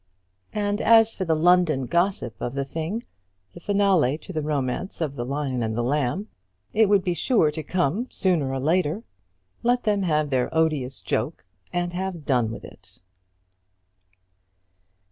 And 0.55 0.81
as 0.81 1.13
for 1.13 1.25
the 1.25 1.35
London 1.35 1.85
gossip 1.85 2.33
of 2.41 2.55
the 2.55 2.65
thing, 2.65 3.05
the 3.53 3.59
finale 3.59 4.17
to 4.17 4.33
the 4.33 4.41
romance 4.41 4.99
of 4.99 5.15
the 5.15 5.23
Lion 5.23 5.61
and 5.61 5.77
the 5.77 5.83
Lamb, 5.83 6.27
it 6.73 6.89
would 6.89 7.03
be 7.03 7.13
sure 7.13 7.51
to 7.51 7.61
come 7.61 8.07
sooner 8.09 8.49
or 8.51 8.59
later. 8.59 9.03
Let 9.61 9.83
them 9.83 10.01
have 10.01 10.31
their 10.31 10.51
odious 10.57 11.03
joke 11.03 11.45
and 11.71 11.93
have 11.93 12.25
done 12.25 12.49
with 12.49 12.65
it! 12.65 12.99